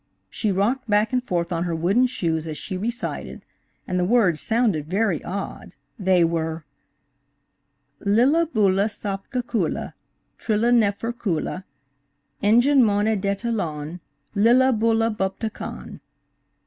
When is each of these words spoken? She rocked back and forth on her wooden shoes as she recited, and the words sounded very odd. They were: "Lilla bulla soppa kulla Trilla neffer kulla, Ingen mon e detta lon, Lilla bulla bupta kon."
She 0.31 0.51
rocked 0.51 0.89
back 0.89 1.13
and 1.13 1.23
forth 1.23 1.51
on 1.51 1.65
her 1.65 1.75
wooden 1.75 2.07
shoes 2.07 2.47
as 2.47 2.57
she 2.57 2.75
recited, 2.75 3.45
and 3.87 3.99
the 3.99 4.03
words 4.03 4.41
sounded 4.41 4.87
very 4.89 5.23
odd. 5.23 5.73
They 5.99 6.23
were: 6.23 6.65
"Lilla 7.99 8.47
bulla 8.47 8.89
soppa 8.89 9.43
kulla 9.45 9.93
Trilla 10.39 10.71
neffer 10.71 11.11
kulla, 11.13 11.65
Ingen 12.41 12.83
mon 12.83 13.07
e 13.07 13.15
detta 13.15 13.51
lon, 13.53 13.99
Lilla 14.33 14.73
bulla 14.73 15.11
bupta 15.11 15.51
kon." 15.51 15.99